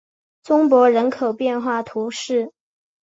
[0.47, 2.53] 伯宗人口变化图示